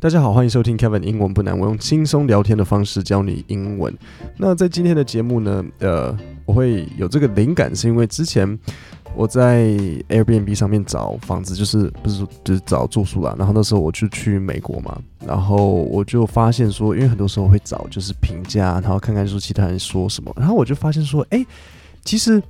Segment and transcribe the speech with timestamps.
[0.00, 3.92] 大家好，欢迎收听 Kevin 英文不难，我用轻松聊天的方式教你英文。
[4.36, 8.56] 那在今天的节目呢，呃，我会有这个灵感，是因为之前
[9.16, 9.64] 我在
[10.08, 13.34] Airbnb 上面找房子，就是不是就是找住宿啦。
[13.36, 21.44] 然后那时候我就去美国嘛，然后我就发现说，因为很多时候会找就是评价，然后看看说其他人说什么，然后我就发现说，哎，
[22.04, 22.40] 其实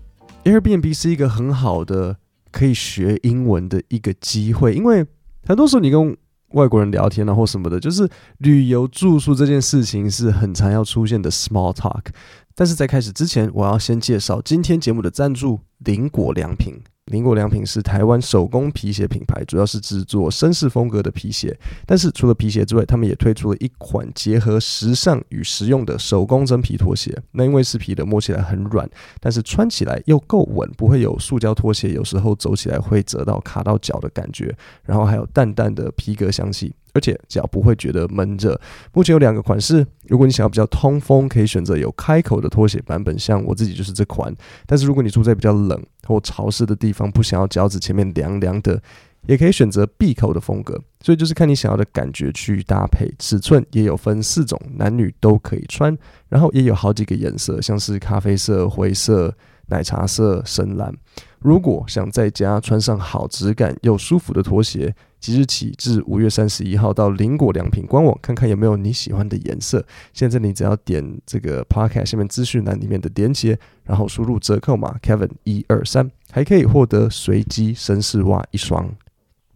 [0.44, 2.14] Airbnb 是一个很好的
[2.52, 5.02] 可以学英文的一个机会，因为
[5.46, 6.14] 很多时候你跟
[6.50, 8.08] 外国人聊天啊，或什么的，就是
[8.38, 12.06] 旅游住宿这件事情是很常要出现的 small talk。
[12.54, 16.80] 但是在开始之前，我要先介绍今天节目的赞助——林果良品。
[17.08, 21.56] 林果良品是台湾手工皮鞋品牌，主要是制作绅士风格的皮鞋。
[21.86, 27.16] 但是除了皮鞋之外，他们也推出了一款结合时尚与实用的手工真皮拖鞋。
[27.32, 28.88] 那因为是皮的，摸起来很软，
[29.20, 34.54] 但是穿起来又够稳，不会有塑胶拖鞋有时候走起来会折到卡到脚的感觉。
[34.84, 36.74] 然后还有淡淡的皮革香气。
[36.98, 38.60] 而且脚不会觉得闷热。
[38.92, 44.34] 目前有两个款式，如果你想要比较通风，可以选择有开口的拖鞋版本，像我自己就是这款。
[44.66, 48.82] 但是如果你住在比较冷或潮湿的地方，不想要脚趾前面凉凉的，
[49.28, 50.76] 也可以选择闭口的风格。
[51.00, 53.08] 所以就是看你想要的感觉去搭配。
[53.20, 55.96] 尺寸也有分四种，男女都可以穿。
[56.28, 59.32] 然后也有好几个颜色，像是咖啡色、灰色、
[59.68, 60.92] 奶茶色、深蓝。
[61.40, 69.84] 如果想在家穿上好质感又舒服的拖鞋，即日起至五月三十一号到林果良品官网看看有没有你喜欢的颜色。
[70.12, 78.92] 现在你只要点这个 Podcast 下面资讯栏里面的链接，然后输入折扣码 Kevin 一二三，还可以获得随机绅士袜一双。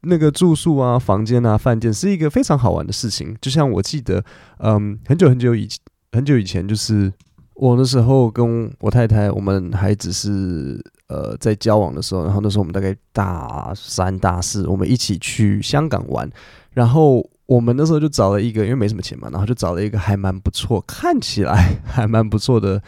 [0.03, 3.37] 那个住宿啊、房间啊、饭店是一个非常好玩的事情。
[3.41, 4.25] 就像我记得，
[4.59, 5.69] 嗯，很久很久以，
[6.13, 7.13] 很久以前，就是
[7.55, 10.81] 我那时候跟我太太，我们还只是。
[11.09, 16.31] 呃，在交往的时候，然后那时候我们大概大三、大四，我们一起去香港玩。
[16.73, 22.83] 然后我们那时候就找了一个，因为没什么钱嘛，然后就找了一个还蛮不错，看起来还蛮不错的，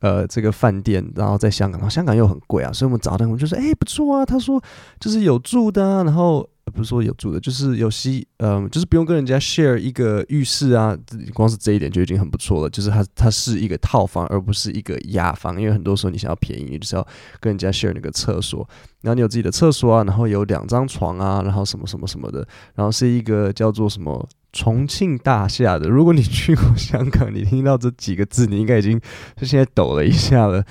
[0.00, 1.04] 呃，这个饭店。
[1.14, 4.24] 然后在香港，然后香港又很贵啊，所以我们找的我们就说，哎，不错啊。
[4.24, 4.62] 他说
[4.98, 6.48] 就是有住的啊，然后。
[6.70, 10.96] 不是说有住的，就是有吸，嗯，就是不用跟人家 share 一个浴室啊，
[11.32, 12.70] 光是这一点就已经很不错了。
[12.70, 17.06] 就是它它是一个套房，而不是一个雅房，因为很多时候你想要便宜，你就是要
[17.40, 18.68] 跟人家 share 那个厕所。
[19.02, 25.88] 然后你有自己的厕所啊，然后有两张床啊，然后什么什么什么的，然后是一个叫做什么重庆大厦的。
[25.88, 29.00] 如果你去过 香港，你听到这几个字，你应该已经
[29.36, 30.64] 就现在抖了一下了。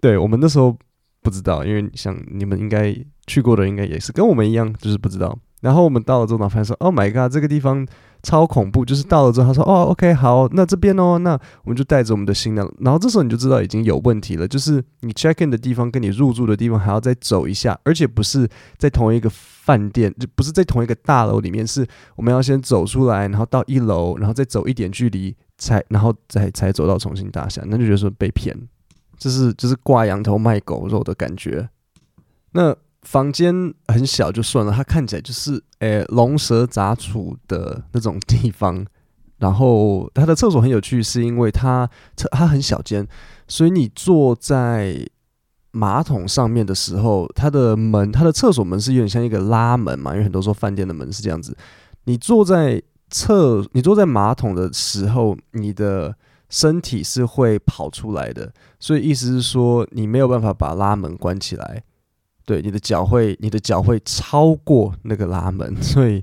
[0.00, 0.76] 对，我们那时候
[1.22, 2.96] 不知道，因为像你们应该。
[3.30, 5.38] 去过的应该也是跟我们一样，就是不知道。
[5.60, 7.86] 然后我们到了之后，发现说：“Oh my god，这个地方
[8.22, 18.48] 超恐怖！”就是到了之后，他说：“哦，OK，好，那这边哦，那我们就带着我们的行囊。”然后这时候你就知道已经有问题了，就是你 check in 的地方跟你入住的地方还要再走一下，而且不是
[18.78, 21.86] 在同一个饭店，就不是在同一个大楼里面，是
[22.16, 27.62] 我们要先走出来，然后到一楼，然后再走一点距离，才然后再才走到重庆大厦。
[27.66, 28.56] 那就觉得说被骗，
[29.18, 31.68] 这是就是挂羊头卖狗肉的感觉。
[32.52, 32.74] 那。
[33.02, 38.84] 房间很小就算了，它看起来就是诶、龙蛇杂处的那种地方。
[39.38, 43.08] 然后它的厕所很有趣，是因为它厕它很小间，
[43.48, 45.08] 所以你坐在
[45.70, 51.56] 马桶上面的时候，它的门，它的厕所门是有点像一个拉门嘛，因为很多时候饭店的门是这样子。
[52.04, 56.14] 你坐在厕，你坐在马桶的时候，你的
[56.50, 61.82] 身体是会跑出来的，所以意思是说你没有办法把拉门关起来。
[62.50, 66.20] 对，你的脚会，你的脚会超过那个拉门，所以，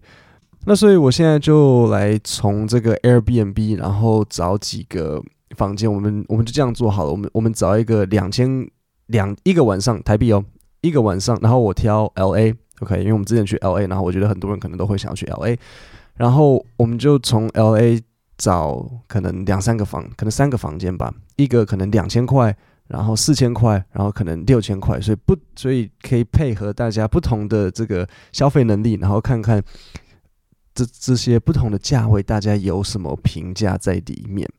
[0.66, 5.24] 那所以我现在就来从这个 Airbnb，然后找几个
[5.56, 8.70] 房间，我们我们就这样做好了，我们我们找一个两千
[9.06, 10.44] 两一个晚上台币哦，
[10.82, 15.56] 一个晚上，然后我挑 LA，OK，因为我们之前去 LA，然后我觉得很多人可能都会想要去 LA，
[16.16, 18.02] 然后我们就从 LA
[18.38, 22.54] 找可能两三个房，可能三个房间吧，一个可能两千块。
[22.88, 29.62] 然后四千块，然后可能六千块，所以不，所以可以配合大家不同的这个消费能力，然后看看
[30.74, 34.50] 这这些不同的价位，大家有什么评价在里面。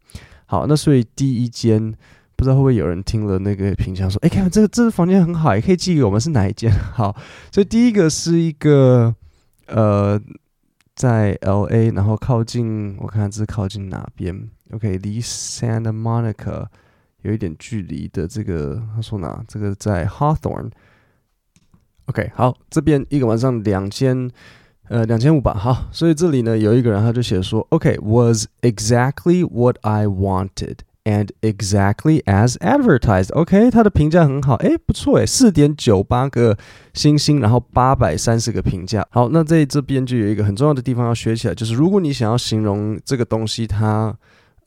[0.46, 1.94] 好，那所以第一间
[2.36, 6.72] 不知道会不会有人听了那个评价说，哎，看这个这个房间很好，也可以寄给我们是哪一间？
[6.92, 7.16] 好，
[7.50, 9.14] 所以第一个是一个
[9.66, 10.20] 呃，
[10.94, 16.66] 在 LA，然后靠近我看看这是靠近哪边？OK，离 Santa Monica。
[17.22, 19.44] 有一点距离的这个，他说哪？
[19.48, 20.70] 这个在 Hawthorne。
[22.06, 24.30] OK，好，这边一个晚上两千，
[24.88, 25.52] 呃，两千五吧。
[25.52, 33.32] 好，所以这里呢有一个人他就写说，OK，was exactly what I wanted and exactly as advertised.
[33.34, 36.56] OK，它的评价很好，哎，不错，哎，四点九八个
[36.94, 39.06] 星星，然后八百三十个评价。
[39.10, 44.16] 好，那在这边就有一个很重要的地方要学起来，就是如果你想要形容这个东西，它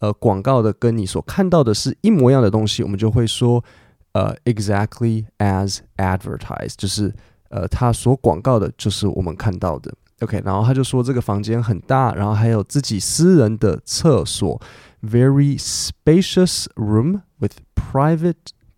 [0.02, 3.64] 呃广告的跟你所看到的是一模一样的东西，我们就会说
[4.12, 7.14] 呃 exactly as advertised，就是
[7.50, 9.94] 呃它所广告的就是我们看到的。
[10.20, 14.62] OK，然后他就说这个房间很大，然后还有自己私人的厕所。
[15.02, 18.36] Very spacious room with private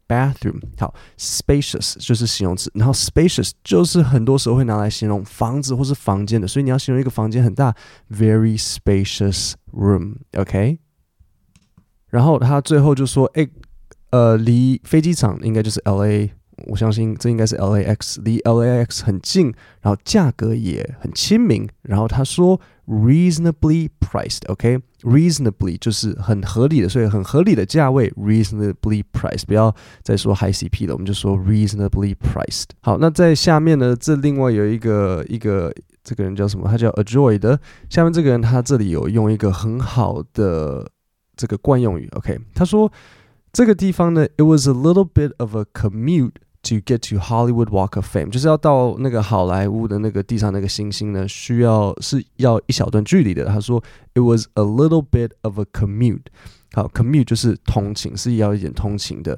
[0.07, 0.61] bathroom。
[0.79, 7.75] 好，spacious 就是形容词，然后 spacious 就是很多时候会拿来形容房子或是房间的，所以你要形容一个房间很大
[8.09, 10.15] ，very spacious room。
[10.37, 10.79] OK，
[12.13, 13.49] 然后他最后就说，诶，
[14.11, 16.29] 呃，离飞机场应该就是 LA。
[16.67, 19.51] 我相信这应该是 LAX，离 LAX 很近，
[19.81, 21.67] 然后价格也很亲民。
[21.81, 32.65] 然后他说 reasonably priced，OK，reasonably、就是很合理的，所以很合理的价位，reasonably priced，不要再说 high CP 了，我们就说 reasonably priced。
[32.81, 35.73] 好，那在下面呢，这另外有一个一个
[36.03, 36.69] 这个人叫什么？
[36.69, 37.59] 他叫 Ajoy 的。
[37.89, 40.87] 下面这个人他这里有用一个很好的
[41.35, 42.91] 这个惯用语，OK，他说
[43.51, 46.33] 这个地方呢，it was a little bit of a commute。
[46.67, 53.43] To get to Hollywood Walk of Fame，就是要到那个好莱坞的那个地上那个星星呢，需要是要一小段距离的。
[53.43, 53.83] 他说
[54.13, 56.27] ，It was a little bit of a commute。
[56.71, 59.37] 好，commute 就是通勤，是要一点通勤的。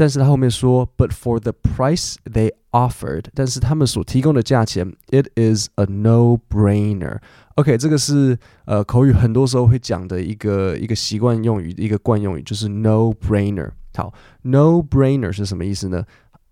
[0.00, 7.18] 但是他后面说，But for the price they offered，但是他们所提供的价钱，It is a no-brainer。
[7.56, 13.72] OK，这个是呃口语很多时候会讲的一个一个习惯用语，一个惯用语，就是 no-brainer。
[13.94, 16.02] 好，no-brainer 是什么意思呢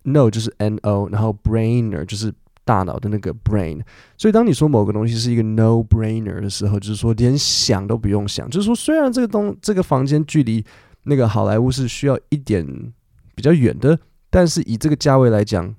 [0.02, 2.30] ？No 就是 no，然后 brainer 就是
[2.66, 3.80] 大脑的那个 brain，
[4.18, 10.62] 所以当你说某个东西是一个 no brainer 的时候，就是说连想都不用想，就是说虽然这个东这个房间距离
[11.04, 12.92] 那个好莱坞是需要一点
[13.37, 13.99] 比较远的，
[14.29, 15.73] 但是以这个价位来讲，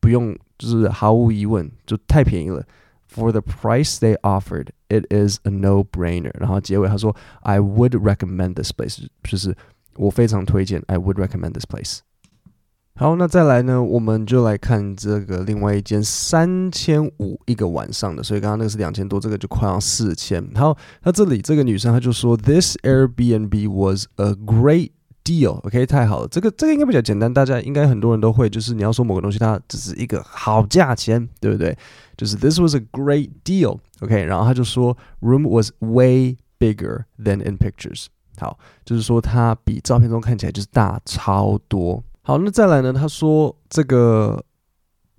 [0.00, 2.64] 不用就是毫无疑问就太便宜了。
[3.12, 6.30] For the price they offered, it is a no brainer。
[6.38, 9.56] 然后结尾他说，I would recommend this place，就是
[9.96, 11.98] 我非常推荐，I would recommend this place。
[12.94, 13.82] 好，那再来呢？
[13.82, 20.46] 我们就来看这个另外一间三千五一个晚上的，所以刚刚那个是两千多，这个就快要四千。
[20.54, 24.90] 好，那这里这个女生她就说，This Airbnb was a great
[25.25, 25.59] deal。
[25.65, 31.77] OK，太好了，这个这个应该比较简单，大家应该很多人都会，就是你要说某个东西它只是一个好价钱，对不对？
[32.15, 33.79] 就是 This was a great deal。
[33.99, 38.05] OK，然后他就说，Room was way bigger than in pictures。
[38.37, 42.03] 好，就是说它比照片中看起来就是大超多。
[42.21, 42.93] 好，那再来呢？
[42.93, 44.43] 他说这个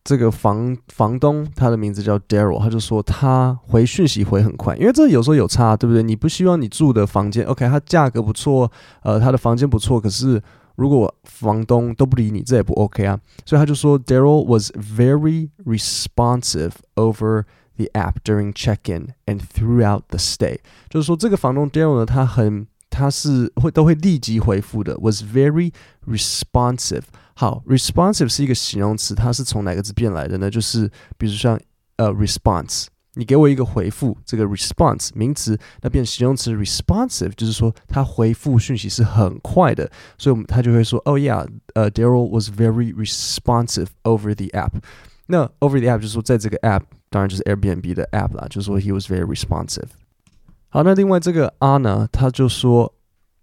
[0.06, 6.00] 这个房房东他的名字叫 Daryl，他就说他回讯息回很快，因为这有时候有差，对不对？
[6.00, 8.70] 你不希望你住的房间，OK，它价格不错，
[9.03, 10.41] 呃，他的房间不错，可是
[10.76, 13.19] 如果房东都不理你，这也不 OK 啊。
[13.44, 17.43] 所以他就说 Daryl was very responsive over
[17.76, 20.58] the app during check-in and throughout the stay，
[20.88, 22.69] 就是说这个房东 Daryl 呢，他很。
[22.88, 25.70] 他是会都会立即回复的，was very
[26.08, 27.03] responsive。
[27.38, 30.50] 好，responsive 是一个形容词，它是从哪个字变来的呢？
[30.50, 31.61] 就是比如像
[31.99, 44.73] 呃、response，你给我一个回复，这个 response 名词，那变形容词 responsive，就是说它回复讯息是很快的，所以我们他就会说，Oh yeah，呃、，Daryl was very responsive over the app。
[45.27, 49.89] 那 over the app 就是说在这个 app，当然就是 Airbnb 的 app 啦，就是说 he was very responsive。
[50.69, 52.93] 好，那另外这个 Anna，他就说，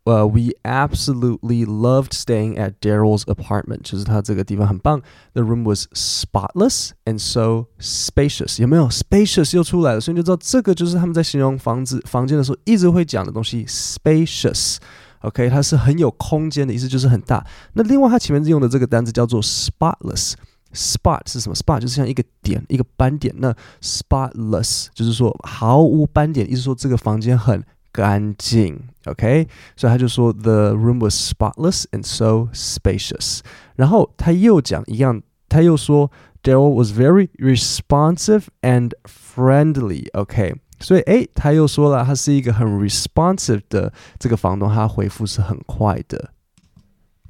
[0.05, 5.03] 呃、uh,，We absolutely loved staying at Daryl's apartment，就是他这个地方很棒。
[5.35, 10.01] The room was spotless and so spacious，有没有 spacious 又出来了？
[10.01, 17.47] 所以你就知道这个就是他们在形容房子房间的时候一直会讲的东西，spacious。OK，它是很有空间的意思，就是很大。
[17.75, 21.55] 那另外它前面用的这个单词叫做 spotless。Spot 是什么？
[21.55, 23.35] Spot 就是像一个点，一个斑点。
[23.39, 28.90] 那 spotless 就是说毫无斑点，意思说这个房间很 干净。
[29.06, 29.48] OK，
[29.78, 33.40] 所以他就说 The room was spotless and so spacious。
[33.76, 40.08] 然后他又讲一样，他又说 Daryl was very responsive and friendly。
[40.14, 46.32] OK，所以诶，他又说了，他是一个很 responsive 的这个房东，他回复是很快的。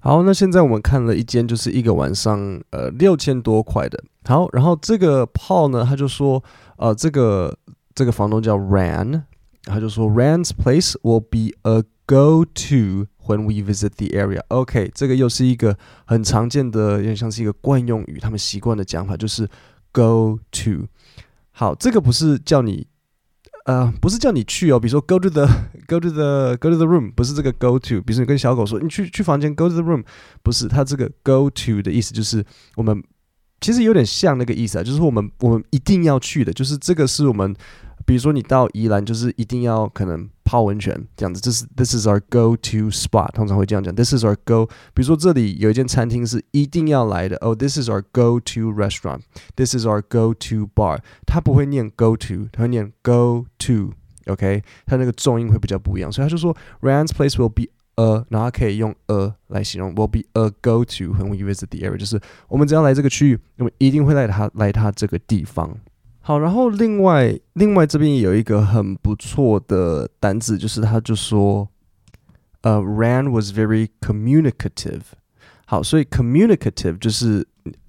[0.02, 4.04] 好，那现在我们看了一间，就是一个晚上，呃，六千多块的。
[4.26, 6.44] 好，然后这个 Paul 呢，他就说，
[6.78, 7.58] 呃，这个
[7.96, 9.24] 这个房东叫 Ran，
[9.64, 14.42] 他就说，Rand's place will be a go-to when we visit the area。
[14.50, 19.48] OK，这个又是一个很常见的，有点像是一个惯用语，他们习惯的讲法就是
[19.92, 20.88] go to。
[21.52, 22.88] 好，这个不是叫你。
[23.66, 25.48] 呃，不是叫你去哦，比如说 go to the
[25.88, 28.02] go to the go to the room，不是这个 go to。
[28.02, 30.04] 比如说你跟小狗说你去去房间 go to the room，
[30.44, 32.44] 不是，它这个 go to 的意思就是
[32.76, 33.02] 我们
[33.62, 37.56] 其实有点像那个意思啊，就是我们我们一定要去的，就是这个是我们。
[38.07, 43.95] 比如说你到宜兰，就是一定要可能泡温泉这样子，这是 This is our go to spot，通常会这样讲。
[43.95, 44.67] This is our go。
[44.95, 47.49] 比如说这里有一间餐厅是一定要来的哦。
[47.49, 51.01] Oh, this is our go to restaurant。This is our go to bar。
[51.27, 57.65] 他不会念 go to，他会念 go to。OK，他那个重音会比较不一样，所以他就说 Ryan's place will be
[57.97, 65.79] a，然后他可以用 a 来形容，will be a go to when we visit the area，就是我们只要来这个区域，那么一定会来他来他这个地方。
[66.26, 71.68] 好，然后另外另外这边有一个很不错的单字，就是他就说，
[72.62, 75.02] 呃、，Ran was very communicative。
[75.66, 77.46] 好，所以 communicative 就是、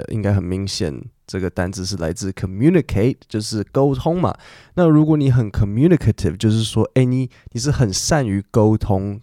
[0.09, 4.35] 应该很明显，这个单字是来自 communicate，就是沟通嘛。
[4.75, 9.21] 那如果你很 communicative，就是说，哎，你你是很善于沟通。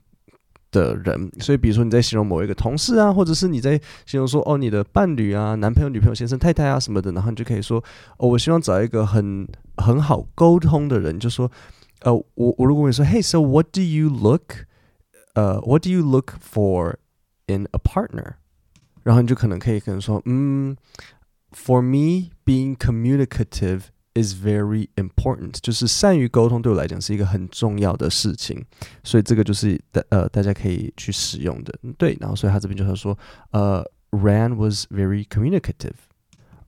[0.72, 7.84] 的人，所以比如说你在形容某一个同事啊，或者是你在形容说哦，你的伴侣啊、男朋友、女朋友、先生、太太啊什么的，然后你就可以说
[8.18, 9.48] 哦，我希望找一个很
[9.78, 11.52] 很好沟通的人，就说
[12.02, 14.66] 呃，我我如果你说，Hey，so what do you look，
[15.34, 16.96] 呃，what do you look for
[17.48, 18.36] in a partner？
[19.04, 20.76] 然后你就可能可以可能说，嗯
[21.54, 23.84] ，for me being communicative。
[24.15, 28.65] is very important，就是善于沟通对我来讲是一个很重要的事情，
[29.05, 32.17] 所以这个就是大呃大家可以去使用的，对。
[32.21, 33.17] 然后所以他这边就是说，
[33.51, 35.97] 呃，Rand was very communicative。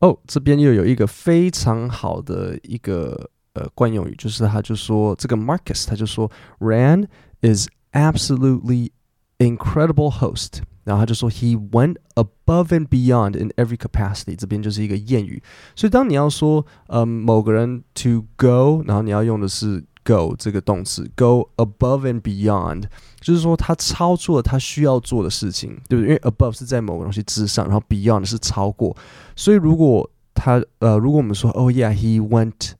[0.01, 6.31] 哦，这边又有一个非常好的一个呃惯用语，就是他就说这个 Marcus 他就说
[6.61, 7.07] Rand
[7.41, 8.91] is absolutely
[9.39, 10.61] incredible host。
[10.84, 14.36] 然后他就说，He went above and beyond in every capacity。
[14.36, 15.42] 这边就是一个谚语，
[15.76, 22.84] 所以当你要说，嗯，某个人 to go，然后你要用的是 go 这个动词，go above and beyond，
[23.22, 26.10] 就是说他超出了他需要做的事情，对不对？
[26.10, 28.96] 因为 above 是在某个东西之上，然后 beyond 是超过，
[29.36, 32.72] 所以如果他呃，如果我们说，Oh yeah，he went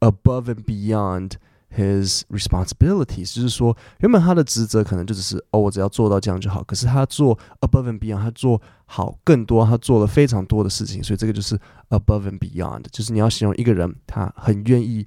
[0.00, 1.32] above and beyond。
[1.68, 6.62] His responsibilities 就是说，原本他的职责可能就只是哦，我只要做到这样就好。
[6.62, 11.02] 可是他做 above and beyond，他做好更多，他做了非常多的事情。
[11.02, 11.58] 所以这个就是
[11.90, 15.04] above and beyond，就是你要形容一个人，他很愿意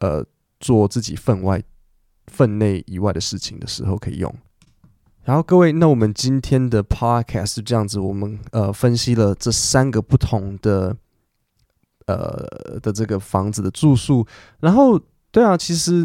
[0.00, 0.22] 呃
[0.58, 1.62] 做自己分外、
[2.26, 4.34] 分内以外的事情的时候可以用。
[5.22, 10.94] 然后各位，那我们今天的 podcast 是这样子，我们呃分析了这三个不同的
[12.06, 14.26] 呃的这个房子的住宿，
[14.58, 15.00] 然后。
[15.32, 16.04] 对啊，其实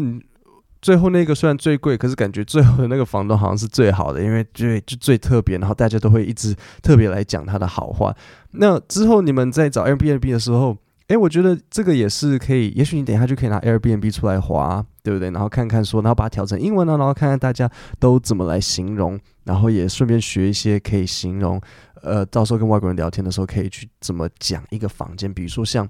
[0.80, 8.14] 最后那个虽然最贵，可是感觉最后的那个房东好像是最好的，因为最就最特别，然后大家都会一直特别来讲他的好话。
[8.52, 10.76] 那之后你们在找 Airbnb 的时候，
[11.08, 15.30] 诶，我觉得这个也是可以，也许你等一下就可以拿 Airbnb 出来滑，对不对？
[15.30, 17.68] 然后看看说，然后把它调成英文啊，然后看看大家
[17.98, 21.60] 都怎么来形容，然后也顺便学一些可以形容，
[22.02, 25.88] 呃，到时候跟外国人聊天的时候可以去怎么讲一个房间，比如说像。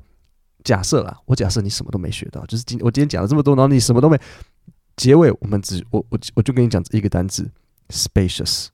[0.66, 4.20] 假设啦，我假设你什么都没学到，就是今我今天讲了这么多，然后你什么都没。
[4.96, 7.48] 结尾我们只我我我就跟你讲一个单字
[7.88, 8.66] ：spacious。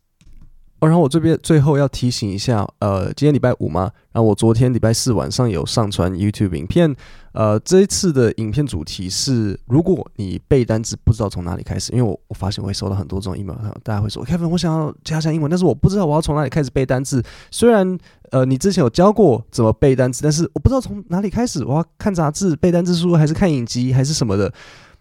[0.81, 6.95] 哦然后我这边最后要提醒一下，呃，今天礼拜五嘛，然后我昨天礼拜四晚上有上传 YouTube 影片，
[7.33, 17.23] 呃，这一次的影片主题是，如果你背单词不知道从哪里开始，因为我我发现我会收到很多这种 email，大家会说，Kevin，我想要加强英文，但是我不知道我要从哪里开始背单词。
[17.50, 17.97] 虽然
[18.31, 24.52] 呃你之前有教过怎么背单词，但是我不知道从哪里开始，我要看杂志、背单词书，还是看影集，还是什么的。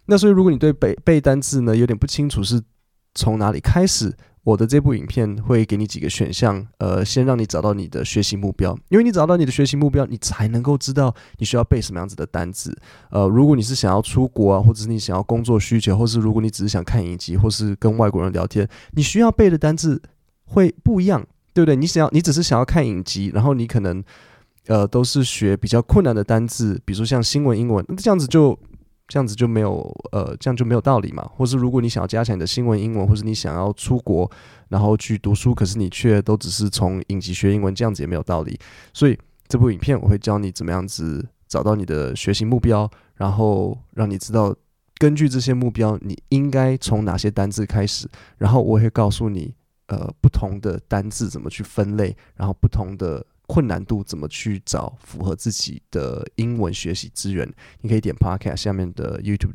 [0.06, 2.62] 那所以如果你对背背单词呢有点不清楚是
[3.16, 4.16] 从哪里开始。
[4.44, 12.78] 我的这部影片会给你几个选项，呃，先让你找到你的学习目标，因为你找到你的学习目标，你才能够知道你需要背什么样子的单词。
[13.10, 20.02] 呃，如果你是想要出国啊，或者是你想要工作需求，或是如果你只是想看影集，或是跟外国人聊天，你需要背的单词
[20.44, 21.78] 会不一样，对不对？
[21.78, 24.04] 你想要，你只是想要看影集，然后你可能，
[24.68, 28.60] 呃，都是学比较困难的单词，比如说像新闻英文，那这样子就。
[29.14, 31.24] 这样子就没有呃，这样就没有道理嘛。
[31.36, 34.28] 或是如果你想要加强你的新闻英文，或是你想要出国
[34.70, 38.58] 然后去读书，可是你却都只是从影集学英文，这样子也没有道理。
[38.92, 39.16] 所以
[39.48, 44.52] 这部影片我会教你怎么样子找到你的学习目标，然后让你知道
[44.98, 49.54] 根据这些目标，你应该从哪些单字开始，然后我会告诉你，
[49.90, 57.48] 呃，不同的单字怎么去分类，然后不同的困难度怎么去找符合自己的英文学习资源。
[57.82, 59.54] 你可以点 Podcast 下面的 YouTube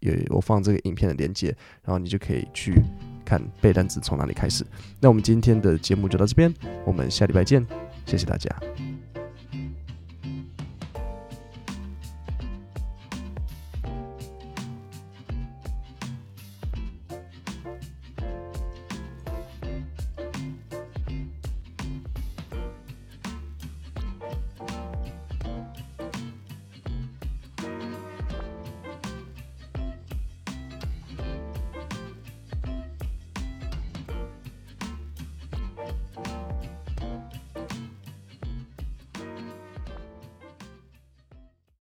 [0.00, 1.48] 有我放这个影片的链接，
[1.82, 2.74] 然后你就可以去
[3.24, 4.64] 看背单词从哪里开始。
[5.00, 6.52] 那我们今天的节目就到这边，
[6.84, 7.66] 我们下礼拜见，
[8.06, 8.54] 谢谢大家。